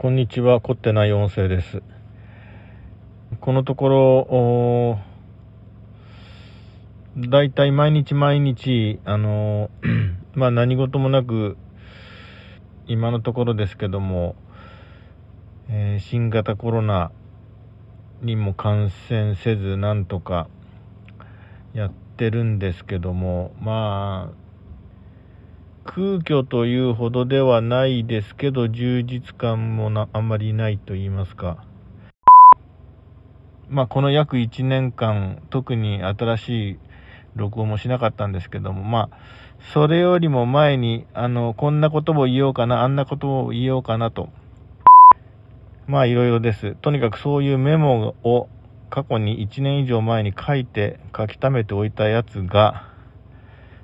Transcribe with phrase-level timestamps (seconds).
[0.00, 0.62] こんにちは。
[0.62, 1.82] 凝ってない音声です。
[3.42, 4.98] このとこ
[7.14, 9.68] ろだいたい毎日毎日あの
[10.32, 11.58] まあ何事もなく
[12.86, 14.36] 今のところですけども、
[15.68, 17.12] えー、新型コロナ
[18.22, 20.48] にも感染せずなんとか
[21.74, 24.49] やってるんですけどもまあ
[25.84, 31.64] 空虚というほどではないですけど充実感もなあんまりないと言いますか。
[33.68, 36.78] まあこの約1年間特に新しい
[37.34, 39.18] 録音もしなかったんですけどもまあ
[39.72, 44.28] それよりも前にあのこんなことも言おうかなあんなことを言おうかなと。
[45.86, 46.76] まあいろいろです。
[46.82, 48.48] とにかくそういうメモを
[48.90, 52.89] 過去に1年以上前に書いて書き溜めておいたやつが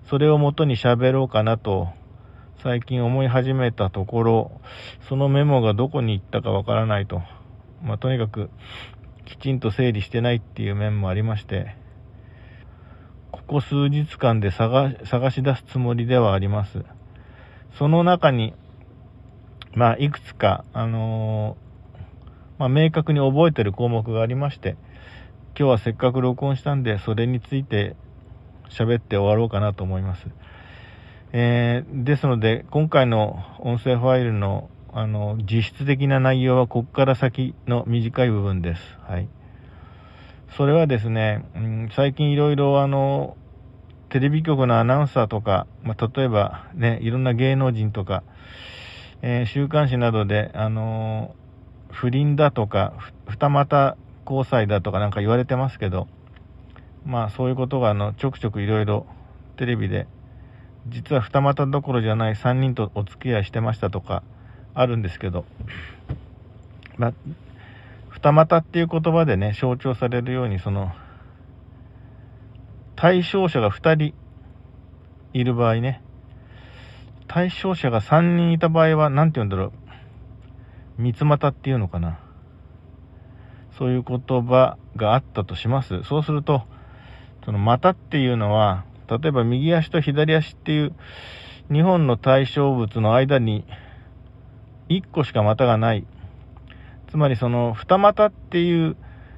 [0.09, 1.89] それをもとに喋ろうかなと
[2.63, 4.61] 最近思い始めたところ
[5.09, 7.23] そのメモがどこに行ったかわからないと、
[7.83, 8.51] まあ、とにかく
[9.25, 11.77] きちんと整理してないっていう面もありまして
[13.33, 14.95] ここ数日間で探
[15.31, 16.85] し出すつもりではあります。
[17.79, 18.55] その中に
[19.75, 24.77] まあいくつかあのー、まあ、明確に覚えてる項目がありまして
[25.59, 27.97] 今日はせっかく録音したんでそれについて
[28.71, 30.27] 喋って終わろうかなと思います。
[31.33, 38.83] えー、ですので、今回の音声ファイルのあの実質的な内容はここから先の短い部分です。
[39.07, 39.29] はい。
[40.57, 43.37] それはですね、うん、最近いろいろあの、
[44.09, 48.23] テレビ局のアナウンサーとか、まあ、例えばね、いろんな芸能人とか、
[49.21, 51.35] えー、週刊誌などで、あの
[51.91, 52.95] 不倫だとか、
[53.27, 56.09] 二股交際だとかなんか言われてますけど、
[57.07, 59.07] まあそういうことがあのちょくちょくいろいろ
[59.57, 60.07] テレビで
[60.89, 64.23] 実は二股どころじゃない3人とお付き合いしてましたとか
[64.75, 65.45] あるんですけど、
[66.99, 67.13] まあ、
[68.11, 70.93] 二股っていう言葉でね象徴されるようにその
[72.97, 74.15] 対象者が2人
[75.33, 76.03] いる場合ね
[77.29, 79.73] 対象者が3人いた場合は何て言うんだろう
[80.99, 82.19] 三つ股っていうのかな。
[83.79, 86.03] そういう言葉があったとします。
[86.05, 86.63] そうすると
[87.47, 90.93] その股っていうのは、例えば右足と左足っていう
[91.71, 93.65] 2本の対象物の間に
[94.89, 96.05] 1個しか股がない。
[97.09, 98.97] つまりその二股っていう、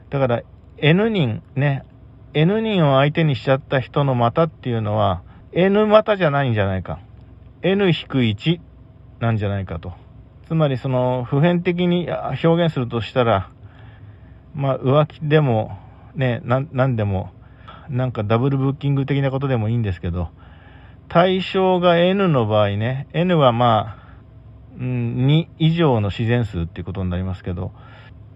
[0.09, 0.43] だから
[0.79, 1.85] N 人ね、
[2.33, 7.01] N 人を相手にしちゃった人の股っていうのは N 股じゃないんじゃないか。
[7.61, 8.61] N-1
[9.21, 9.93] なんじゃないかと。
[10.47, 13.51] つまりその普遍的に表現するとしたら、
[14.55, 15.77] まあ浮気でも
[16.15, 17.33] ね、なんでも
[17.91, 20.31] なんかダブルブッキング的なことでもいいんですけど、
[21.09, 24.09] 対象が N の場合ね、N はまあ、
[24.79, 27.73] 2以上の自然数っていうことになりますけど、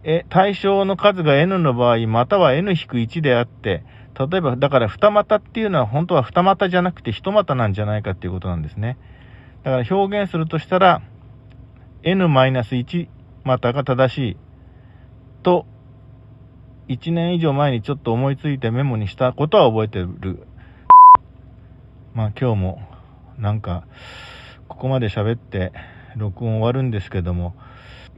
[0.04, 3.84] え、対象の数が N の場合、または N-1 であって、
[4.18, 8.98] 例えば、だから二股っていうのは本当は二股じゃなくて一股なんじゃないかっていうことなんですね。
[9.62, 11.02] だから表現するとしたら、
[12.02, 13.08] N-1
[13.44, 14.36] 股が正しい
[15.42, 15.66] と
[16.92, 20.46] 1年以上前にちょっと思いついてメモにしたことは覚えてる。
[22.14, 22.82] まあ今日も
[23.38, 23.84] なんか
[24.68, 25.72] ここまで喋って
[26.16, 27.54] 録音終わるんですけども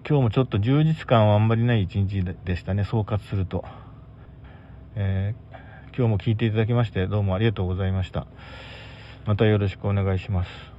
[0.09, 3.65] 今日もちょっと充実感はあんまりない一日でしたね総括すると、
[4.97, 8.27] えー、今日も聞いていただきましてどうもありがとうございました。
[9.27, 10.74] またよろしくお願いします。